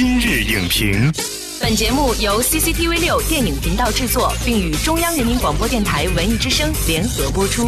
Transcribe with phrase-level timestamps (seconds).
[0.00, 1.12] 今日影评，
[1.60, 7.64] 本节目由 CCTV 六电影频道制作，并与中央人民广播电台文艺之声联合播出。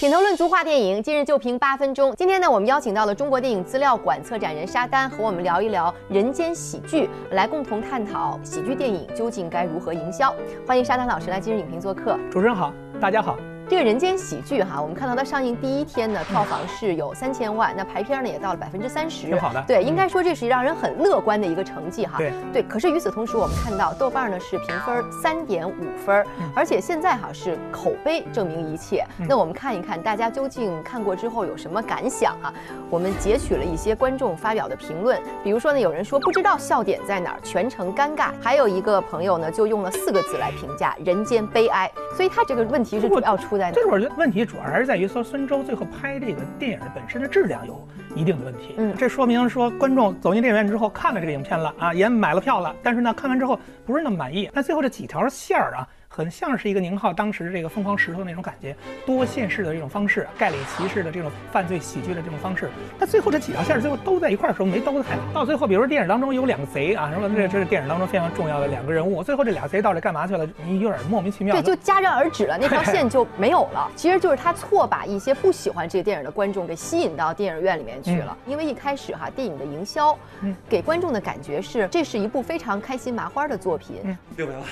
[0.00, 2.12] 品头论足话电影，今日就评八分钟。
[2.18, 10.34] 今天呢，我们邀请到了中国电影资料馆策展人沙丹，和我们聊一聊人间喜剧，来共同探讨喜剧电影究竟该如何营销。
[10.66, 12.18] 欢迎沙丹老师来今日影评做客。
[12.32, 13.38] 主持人好，大家好。
[13.68, 19.60] 这个人间喜剧哈，我们看到它上映第一天呢，票房是有三千万，那排片呢也到了百分之三十，挺好的。
[19.66, 22.16] 对，应该说这是让人很乐观的一个成绩哈。
[22.16, 22.62] 对对。
[22.62, 25.74] 可是与此同时，我们看到豆瓣呢是评分三点五
[26.04, 26.24] 分，
[26.54, 29.04] 而且现在哈是口碑证明一切。
[29.28, 32.54] 那我们看一看大家究竟看过之后有什么感想啊？
[32.88, 41.90] 我们截取了一些观众发表的评论，比如说呢，有人说不知道笑点在哪儿，全程尴尬；还有一个朋友呢就用了四个字来评价：人间悲哀。
[42.16, 43.72] 所以他这个问题是主要出在哪？
[43.72, 44.42] 这我觉得问题。
[44.46, 48.74] 主要还是在于说孙周最后拍这个电影的本身的质量有一定的问题。
[48.78, 54.48] 嗯，这说明说观众走进电影院之后看了这个影片了啊，也买了票了，但是呢看完之后不是那么满意。
[54.54, 55.86] 那最后这几条线儿啊。
[56.16, 62.70] 很像是一个宁浩当时这个疯狂石头那种感觉，多线式的这种方式，盖里奇式的这种犯罪喜剧的这种方式。
[62.98, 65.20] 但最后这几条线最后都在一块儿的时候没兜得太好。
[65.34, 69.22] 到最后，比如说电影当中有两个贼啊，什么这这是电影当中非常重要的两个人物。
[69.22, 70.48] 最后这俩贼到底干嘛去了？
[70.64, 71.54] 你有点莫名其妙。
[71.54, 73.86] 对，就戛然而止了，那条线就没有了。
[73.94, 78.34] 其实就是他错把一些不喜欢这个电影的观众给吸引到电影院里面去了。
[78.46, 80.18] 因为一开始哈，电影的营销，
[80.66, 84.16] 给观众的感觉是这是一部非常开心麻花的作品。
[84.38, 84.62] 六百万，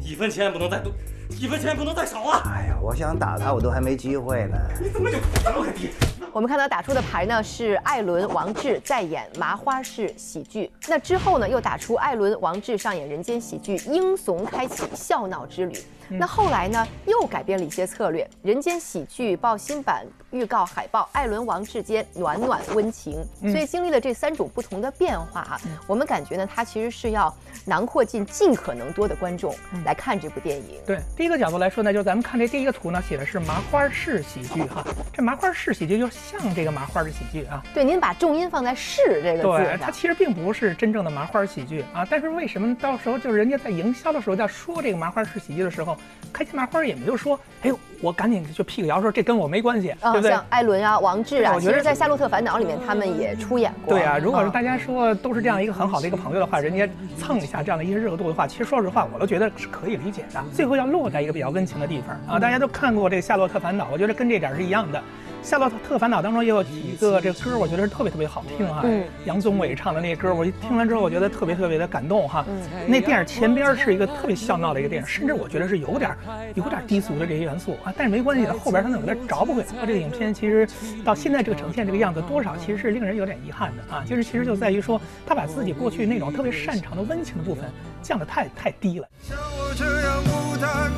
[0.00, 0.92] 一分钱也不能再多。
[1.30, 2.42] 一分钱不能再少啊！
[2.44, 4.58] 哎呀，我想打他，我都还没机会呢。
[4.80, 5.88] 你怎么就这么个低？
[6.34, 15.78] 我们看到打出的牌呢是艾伦、王志在演麻花式喜剧，那之后呢又打出艾伦、王志上演人间喜剧，英雄开启笑闹之旅。
[16.08, 23.24] 那后来呢又改变了一些策略，人间喜剧报新版预告海报，艾伦、王志间暖暖温情。
[23.40, 30.80] 所以经历了这三种不同的变化啊，我们感觉呢它其实是要囊括进尽可能多的观众来看这部电影。
[30.84, 36.10] 对，第一个角度来说呢，就是咱们看这第一个图呢，写的是麻花式喜剧哈，这麻花式喜剧就。
[36.24, 42.06] 像这个麻花的喜剧啊，对，您把重音放在“是”这个字对，它其实并不是真正的麻花喜剧啊。
[42.08, 45.96] 但是为什么到时候就是人家在营销的时候在说这个麻花式喜剧的时候，
[46.32, 50.30] 开心麻花也没有说，哎呦，我赶紧就辟个谣说这跟我没关系，对不对？
[50.30, 53.94] 像艾伦啊、王志啊，其实，在《夏洛特烦恼》里面他们也出演过。
[53.94, 60.42] 对啊，如果是大家说都是这样一个很好的一个朋友的话，人家蹭一下这样的一些热度的话，其实说实话，我都觉得是可以理解的。
[60.54, 64.98] 最后要落在一个比较温情的地方啊，大家都看过这个《夏洛特烦恼》，我觉得跟这点是一样的。
[65.44, 68.82] 《夏洛特烦恼》当中也有几个这歌，我觉得是特别特别好听哈。
[69.26, 72.46] 杨宗纬唱的那歌，我一听完之后，我觉得特别特别的感动哈。
[72.88, 76.16] 那电影前边是一个特别笑闹的一个电影，甚至我觉得是有点
[76.54, 77.92] 有点低俗的这些元素啊。
[77.94, 79.86] 但是没关系的，后边他能有点找不回来。
[79.86, 80.66] 这个影片其实
[81.04, 84.02] 到现在这个呈现这个样子，多少其实是令人有点遗憾的啊。
[84.08, 87.66] 就是其实就在于说，他把自己过去那种特别擅长的温情的部分
[88.02, 89.06] 降得太太低了。
[89.20, 90.90] 像我这样孤单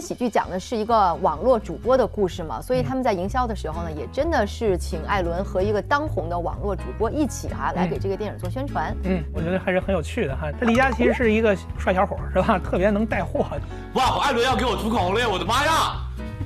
[0.00, 8.96] 为喜剧讲的是一个网络主播的故事嘛，所以他们在营销的时候呢，也真的是请艾伦和一个当红的网络主播一起哈来给这个电影做宣传。
[9.04, 10.50] 嗯，我觉得还是很有趣的哈。
[10.58, 12.58] 这李佳琦是一个帅小伙是吧？
[12.58, 13.44] 特别能带货。
[13.92, 15.72] 哇，艾伦要给我出口了，我的妈呀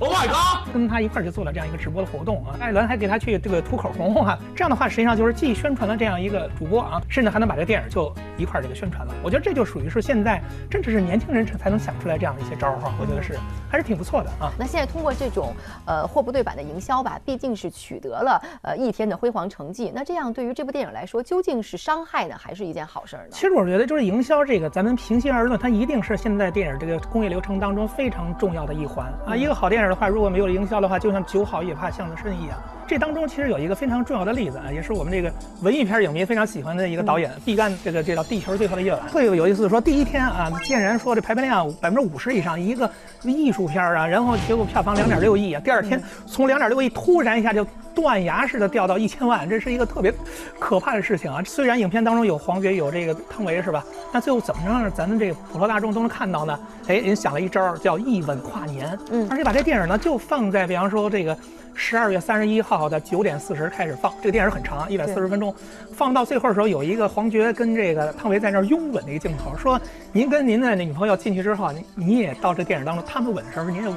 [0.01, 0.73] ！Oh my god！
[0.73, 9.15] 跟他一块儿就做了这样一个直播的活动啊，艾伦还给他去这个涂口红哈，这样的话实际上就是既宣传了这样一个主播啊，甚至还能把这电影就一块儿这个宣传了。
[9.23, 13.39] 我觉得这就属于是现在真的是年轻人才能想出来这样的一些招儿哈，我觉得是
[13.71, 14.51] 还是挺不错的啊。
[14.59, 15.55] 那现在通过这种
[15.87, 19.93] 呃货不对版的营销吧，毕竟是取得了呃一天的辉煌成绩。
[19.95, 23.29] 那这样对于这部电影来说，究竟是伤害呢，还是一件好事儿呢？
[23.31, 29.37] 其实我觉得就是营销这个，咱们平心而论，它一定是现在电影这个工业流程当中非常重要的一环啊。
[29.37, 32.59] 一个好电影的话，如果没有营销的话，就像酒好也怕巷子深一样。
[32.87, 39.01] 这当中其实有一个非常重要的例子啊，也是我们这个文艺片影迷非常喜欢的一个导演毕赣，这个这叫《地球最后的夜晚》。
[39.11, 42.91] 特别有意思，说第一天啊，竟然说这排片量百分之五十以上，一个
[43.23, 50.13] 艺术片啊，然后结果票房两点六亿啊，第二天从两点六亿突然一下就断崖式的掉到一千万，这是一个特别
[50.59, 51.43] 可怕的事情啊。
[51.45, 53.85] 虽然影片当中有黄觉有这个汤唯是吧？
[54.13, 56.59] 那最后怎么让咱们这个普罗大众都能看到呢？
[56.89, 61.37] 哎，人想了一招叫一吻跨年，嗯，而且把这电影呢就放在比方说这个。
[61.75, 65.55] 十二月三十一号的九点四十开始放，这个电影很长，一百四十分钟。
[65.93, 69.81] 放到最后的时候，有一个黄觉跟这个汤唯在那儿拥吻的一个镜头，说
[70.13, 73.97] ：“您跟您的女朋友进去之后，你你也到这电影当中，他们吻的时候您也吻。”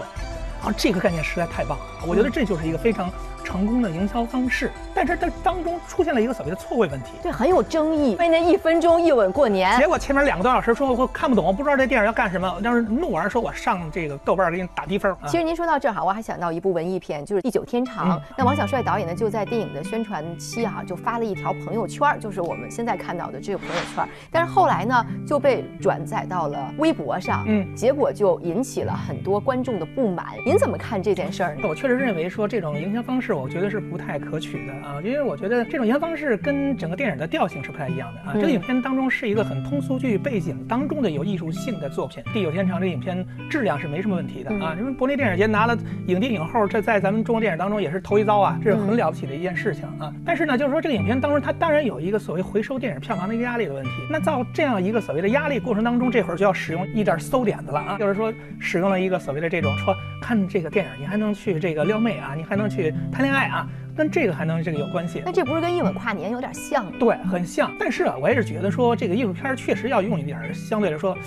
[0.63, 3.09] 啊，这个概念实在太棒了，我觉得这就是一个非常。
[3.47, 8.13] 成功的营销方式，但是它当中出现了一个所谓的错位问题，对，很有争议。
[8.19, 15.15] 为那一分钟一吻过年，结果前面两个多小时说我看不懂，我不知道这电影要干什么，当时怒而说我上这个豆瓣给你打低分。
[15.27, 18.19] 其实您说到这儿哈，我还想到一部文艺片，就是《地久天长》。
[18.37, 24.05] 那王小帅导演呢，就在电影的宣传期啊，就发了一条朋友圈，就是我们现在看到的这个朋友圈。
[24.29, 30.25] 但是后来呢，就被转载到了微博上，嗯，结果就引起了很多观众的不满。
[30.45, 31.61] 您怎么看这件事儿呢？
[31.63, 34.17] 我确实认为说这种营销方式，我觉得是不太。
[34.17, 38.33] 可取的啊，因为我觉得这种营销方式跟整个电影的调性是不太一样的啊。
[38.33, 44.75] 这个影片当中是一个很通俗剧背景当中的有艺术性的作品，《地久天长》这影片质量是没什么问题的啊。
[44.79, 50.11] 因为柏林电影节拿了影帝影后，这在咱们中国电影当中也是头一遭啊，这是很了不起的一件事情啊。
[50.25, 53.91] 但是呢，就是说这个影片当中它当然有一个所谓回收电影票房的一个压力的问题。
[54.09, 59.95] 那造这样一个所谓的压力过程当中，这会儿就要使用一点馊点子了啊，就是说使用了一个所谓的这种说
[60.27, 63.65] 看这个电影你还能去这个撩妹啊，你还能去谈恋爱啊。
[63.95, 65.23] 跟这个还能这个有关系？
[65.25, 66.91] 那这不是跟一吻跨年有点像吗？
[66.99, 67.71] 对，很像。
[67.79, 71.17] 但是啊，我也是觉得说这个艺术片确实要用一点相对来说，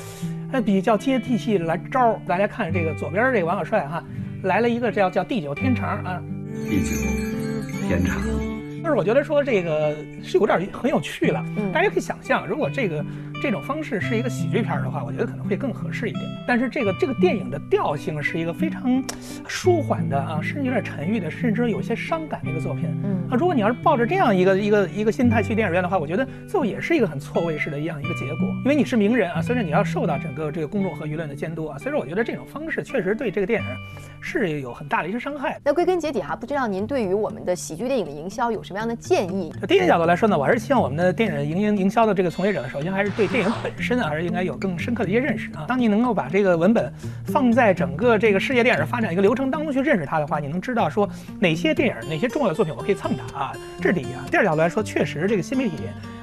[0.53, 2.21] 呃，比较接地气来招儿。
[2.29, 4.05] 大家看这个左边这个王小帅哈，
[4.43, 6.23] 来了一个叫叫地久天长啊，
[6.69, 8.60] 地久天长。
[8.83, 11.45] 但是我觉得说这个是有点很有趣了。
[11.57, 13.05] 嗯，大家可以想象，如果这个。
[13.43, 16.23] 这种方式是一个喜剧片的话，我觉得可能会更合适一点。
[16.47, 19.03] 但是这个这个电影的调性是一个非常
[19.49, 22.85] 舒缓的啊，甚至有点沉郁的，甚至有些伤感的一个作品。
[23.03, 28.47] 嗯啊，如果你要是抱着这样一个一个一个心态去电影院的话，我觉得最后也是一个很错位式的一样一个结果。
[28.63, 33.69] 因为你是名人啊，所以说你要受到整个这个公众和舆论的监督啊，所以说我觉得这种方式确实对这个电影
[34.21, 35.59] 是有很大的一些伤害。
[35.65, 39.53] 那归根结底哈，不知道您对于我们的喜剧电影的营销有什么样的建议？
[39.61, 43.27] 就第一个角度来说呢，我还是希望我们的电影营营营销的这个从业者，首先还是对。
[43.27, 45.65] 电影本身啊，还是应该有更深刻的一些认识啊。
[45.67, 46.93] 当你能够把这个文本
[47.25, 51.09] 放在整个这个世界电影发展一个流程当中去认识它的话，你能知道说
[51.41, 53.53] 哪些电影、哪些重要的作品我可以蹭它啊。
[53.81, 54.25] 这是第一啊。
[54.31, 55.77] 第二角度来说，确实这个新媒体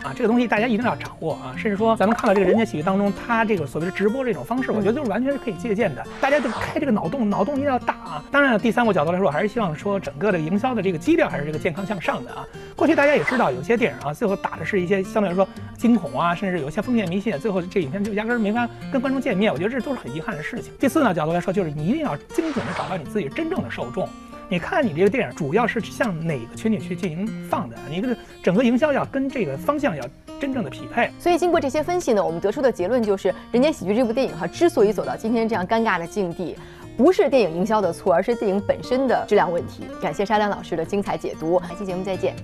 [0.03, 1.53] 啊，这个东西大家一定要掌握啊。
[1.57, 6.01] 甚至说咱们看到这个人间喜剧当中，它这个所谓的直播这种方式，我觉得就是完全是可以借鉴的。
[6.21, 8.23] 大家就开这个脑洞，脑洞一定要大啊。
[8.31, 12.47] 当然，第三个角度来说，我还是希望说整个的营销的这个基调还是这个健康向上的啊。
[12.75, 15.47] 过去大家也知道，有些电影啊，最后打的是一些相对来说
[15.77, 17.57] 惊恐啊，甚至有一些封建迷信，最后。
[17.69, 20.71] 这影片就压根儿没法跟观众见面，我觉得这都是很遗憾的事情。
[20.79, 24.07] 第四呢，角度来说，就是你一定要精准的找到你自己真正的受众。
[24.47, 27.75] 你看你这个电影主要是向哪个群体去进行放的？
[27.89, 30.03] 你这个整个营销要跟这个方向要
[30.39, 31.11] 真正的匹配。
[31.19, 36.55] 所以经过这些分析呢，我们得出的结论就是，《人间喜剧》这部电影哈，之所以走到今天这样尴尬的境地，
[36.97, 39.83] 不是电影营销的错，而是电影本身的质量问题。
[40.01, 42.35] 感谢沙亮老师的精彩解读，下期节目再见。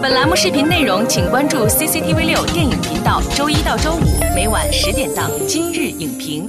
[0.00, 6.48] 本栏目视频内容，请关注 CCTV 六电影频道，周一到周五每晚十点档《今日影评》。